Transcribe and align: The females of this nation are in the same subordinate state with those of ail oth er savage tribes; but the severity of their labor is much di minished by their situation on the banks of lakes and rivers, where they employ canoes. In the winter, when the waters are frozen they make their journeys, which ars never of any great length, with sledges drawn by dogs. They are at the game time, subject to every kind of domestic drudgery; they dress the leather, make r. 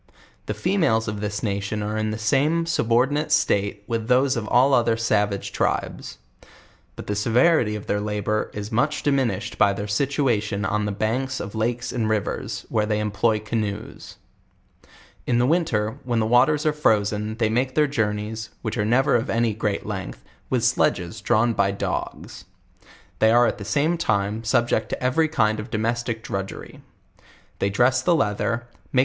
The 0.47 0.55
females 0.55 1.07
of 1.07 1.21
this 1.21 1.43
nation 1.43 1.83
are 1.83 1.95
in 1.95 2.09
the 2.09 2.17
same 2.17 2.65
subordinate 2.65 3.31
state 3.31 3.83
with 3.85 4.07
those 4.07 4.35
of 4.35 4.45
ail 4.45 4.73
oth 4.73 4.87
er 4.87 4.97
savage 4.97 5.51
tribes; 5.51 6.17
but 6.95 7.05
the 7.05 7.15
severity 7.15 7.75
of 7.75 7.85
their 7.85 8.01
labor 8.01 8.49
is 8.51 8.71
much 8.71 9.03
di 9.03 9.11
minished 9.11 9.59
by 9.59 9.73
their 9.73 9.87
situation 9.87 10.65
on 10.65 10.85
the 10.85 10.91
banks 10.91 11.39
of 11.39 11.53
lakes 11.53 11.91
and 11.91 12.09
rivers, 12.09 12.65
where 12.67 12.87
they 12.87 12.99
employ 12.99 13.37
canoes. 13.37 14.15
In 15.27 15.37
the 15.37 15.45
winter, 15.45 15.99
when 16.03 16.19
the 16.19 16.25
waters 16.25 16.65
are 16.65 16.73
frozen 16.73 17.35
they 17.37 17.47
make 17.51 17.75
their 17.75 17.85
journeys, 17.85 18.49
which 18.63 18.79
ars 18.79 18.87
never 18.87 19.15
of 19.15 19.29
any 19.29 19.53
great 19.53 19.85
length, 19.85 20.25
with 20.49 20.63
sledges 20.65 21.21
drawn 21.21 21.53
by 21.53 21.69
dogs. 21.69 22.45
They 23.19 23.29
are 23.29 23.45
at 23.45 23.59
the 23.59 23.69
game 23.71 23.99
time, 23.99 24.43
subject 24.43 24.89
to 24.89 25.03
every 25.03 25.27
kind 25.27 25.59
of 25.59 25.69
domestic 25.69 26.23
drudgery; 26.23 26.81
they 27.59 27.69
dress 27.69 28.01
the 28.01 28.15
leather, 28.15 28.65
make 28.91 28.99
r. 28.99 28.99